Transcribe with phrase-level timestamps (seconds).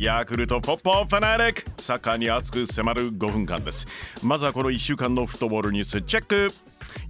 [0.00, 1.62] ヤクルトポッポファナリック。
[1.82, 3.86] サッカーに熱く迫る5分間です。
[4.22, 6.48] まずはこの1週間のフットボールニュースチェック。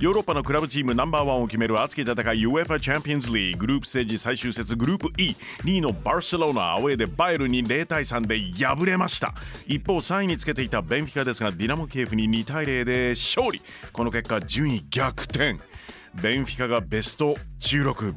[0.01, 9.35] ヨーロッパのクラブチームナンバーワンを決める熱き戦い UEFA チャンピオンズリーグループステージ最終節グループ E2 位のバルセロナアウェーでバイルに0対3で敗れました。
[9.69, 13.63] 一方3位につけていたベンフィカですがディナモキエフに2対0で勝利。
[13.93, 15.61] この結果順位逆転。
[16.21, 18.15] ベンフィカがベスト16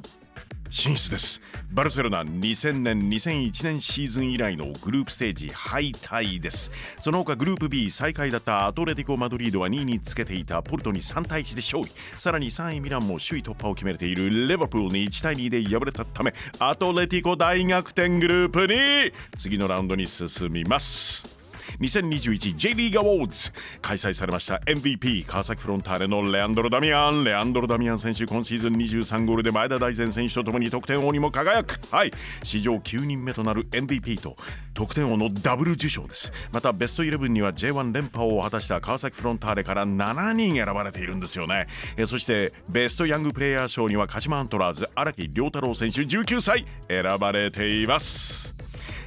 [0.73, 1.39] 進出です。
[1.71, 6.71] バルセロナ2000年2001年シーズン以来のグループステージ敗退です。
[6.97, 11.91] その他グループ B 最下位だったアトレティコ・マドリードは2位につけていたポルトに3対1で勝利。
[12.17, 21.42] さらに3位ミランも首位突破を決めているレバプールに1対2で敗れたためアトレティコ大逆転グループに次のラウンドに進みます。
[21.79, 27.23] 2021 J リーグアワーズ開催されました MVP 川崎フロンターレのレアンドロ・ダミアン。
[27.23, 31.79] レアンドロ・ダミアン選手今シーズン23ゴールで前田大然選手とともに得点王にも輝く。
[31.91, 32.11] はい。
[32.43, 34.35] 史上9人目となる MVP と
[34.73, 36.31] 得点王のダブル受賞です。
[36.51, 41.67] またベストイレブンには J1 連覇を果たした川崎フロンターレから7人選ばれているんですよね。
[41.97, 48.62] えそしてベストヤングプレイヤー賞には鹿島アントラーズ荒木亮太郎選手19歳選ばれています。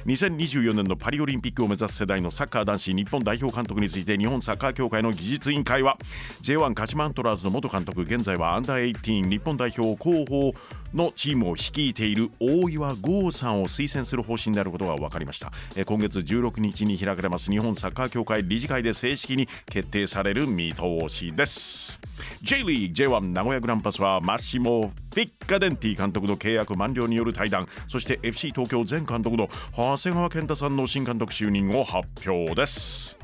[0.07, 5.97] 2024年のパリオリンピックを目指す世代のサッカー男子日本代表監督について日本サッカー協会の技術委員会は
[6.41, 10.53] J1 鹿島アントラーズの元監督現在はアンダー18日本代表広報
[10.93, 15.51] のチームを率いている大岩剛さんを推薦する方針であることが分かりました。
[15.85, 21.99] 今月16日に開かれます日本サッカー協会理事会で正式に決定される見通しです。
[22.41, 33.16] J リーグ J1 名古屋グランパスはマッシモ・フィッカデンティ監督の契約満了による対談そして FC 東京前監督の長谷川健太さんの新監督就任を発表です。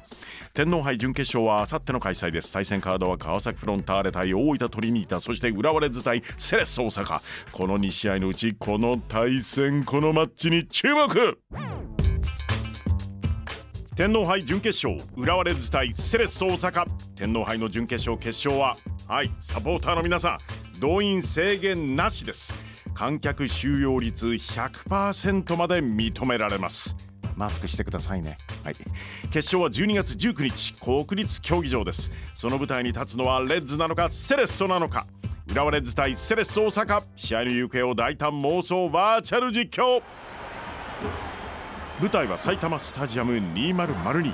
[0.56, 2.54] 天皇杯準決勝はあさっての開催です。
[2.54, 5.20] 対戦カードは川崎フロンターレ対大分トリニータ。
[5.20, 7.22] そして浦和レッズ対セレッソ大阪。
[7.52, 11.40] この2試合のうちこの対戦このマッチに注目。
[13.96, 16.86] 天皇杯準決勝浦和レッズ対セレッソ大阪。
[17.16, 20.38] 天皇杯の準決勝決勝ははいサポーターの皆さ
[20.78, 22.54] ん動員制限なしです。
[22.94, 26.96] 観客収容率100%まで認められます。
[27.36, 28.38] マスクしてくださいね。
[28.64, 28.76] はい。
[29.32, 32.12] 決勝は12月19日、国立競技場です。
[32.34, 35.06] その舞台に立つのはレッズなのか、セレッソなのか。
[35.50, 37.04] 浦和レッズ対セレッソ大阪。
[37.16, 40.02] 試合の行方を大胆妄想バーチャル実況。
[42.00, 44.34] 舞台は埼玉スタジアム2002。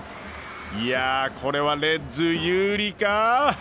[0.83, 3.55] いやー、これはレッズ有利か？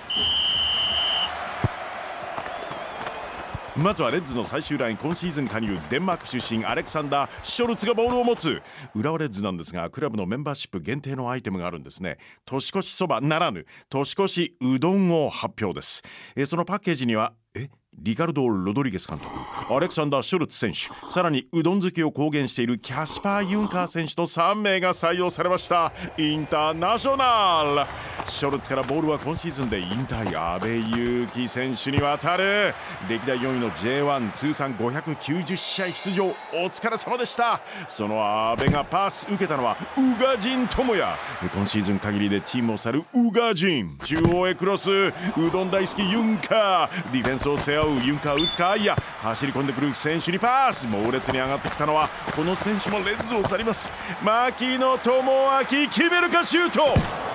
[3.78, 8.60] まずはレッズの最終ライン今シーズン加入デンマーク出身アレクサンダー・ショルツがボールを持つ。
[8.92, 12.18] 浦和レッズなんですがクラブのメンバーシップ限定のアイテムがあるんですね。
[12.44, 16.02] 年越しそばならぬ年越しうどんを発表です。
[16.34, 17.68] えそのパッケージにはえ
[18.00, 19.28] リカルド・ロドリゲス監督
[19.74, 20.78] アレクサンダー・シュルツ選手
[21.10, 25.92] さらにうどん好きを公言しているキャスパー・ユンカー選手と3名が採用されました。
[26.16, 28.30] インターナショナル。
[28.30, 32.74] ショルツからボールは今シーズンで引退阿部勇樹選手に渡る。
[33.08, 36.30] 歴代4位の J1 通算590試合出場お
[36.68, 37.60] 疲れ様でした。
[37.88, 41.18] その阿部がパス受けたのはウガジン智也。
[41.52, 44.90] 今シーズン限りでチームを去るウガジン中央へクロス。
[44.90, 45.12] う
[45.52, 47.12] どん大好きユンカー。
[47.12, 50.86] ディフェンスを背負うユンカー打つかいや走り込んでくる選手にパス。
[50.86, 53.90] 猛烈に上がってきたのはこの選手もレンズを去ります。
[54.22, 57.27] 牧野智明決めるかシュート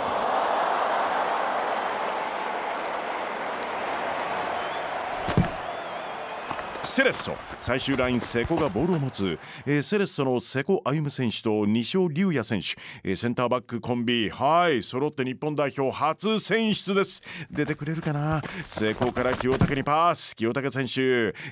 [6.93, 7.35] セレッソ。
[7.59, 14.29] 最終ライン瀬古がボールを持つ、えー、セレッソの瀬古歩夢選手と西尾龍也選手、えー、センターバックコンビ。
[14.29, 17.23] はい揃って日本代表初選出です。
[17.49, 18.43] 出てくれるかな？
[18.67, 20.35] 瀬古から清武にパス。
[20.35, 21.01] 清武選手、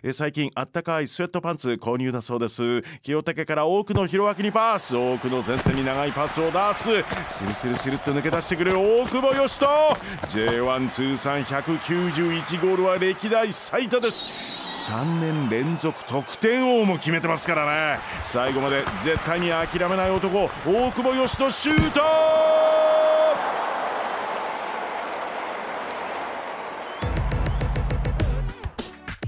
[0.04, 2.84] えー、最近あったかいスウェットパンツ購入だそうです。
[3.02, 4.96] 清武から多くの広脇にパス。
[4.96, 6.84] 多くの前線に長いパスを出す。
[7.30, 8.78] スルスルスルっと抜け出してくる。
[8.78, 9.66] 大久保嘉人。
[10.28, 14.71] J1 通算191ゴールは歴代最多です。
[14.82, 18.00] 3年連続得点王も決めてますからね。
[18.24, 22.02] 最後まで絶対に諦めない男大久保嘉人シュート！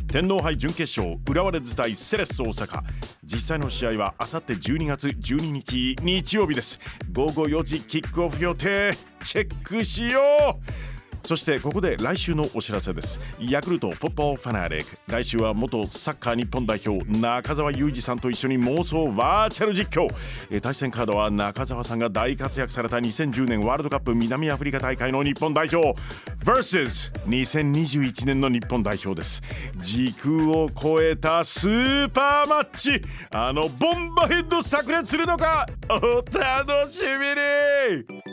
[0.07, 2.81] 天皇杯準決勝浦和レッズ対セレッソ大阪。
[3.23, 6.79] 実際の試合はあさって12月12日日曜日です。
[7.11, 8.97] 午後4時キックオフ予定。
[9.21, 10.19] チェックしよ
[10.59, 10.92] う。
[11.25, 13.19] そしてここで来週のお知らせです。
[13.39, 14.91] ヤクルトフォットボーファナリック。
[15.07, 20.09] 来週は元サッカー日本代表中澤裕二さんと一緒に妄想バーチャル実況。
[20.59, 25.97] 対戦カードは中澤さんが大活躍された2010年ワールドカップ南アフリカ大会の日本代表。
[26.43, 29.41] vs2021 年の日本代表です。
[29.77, 33.01] 時空を超えたスーパーマッチ。
[33.31, 35.65] あのボンバヘッド炸裂するのか？
[35.89, 37.07] お楽しみ
[38.19, 38.32] に！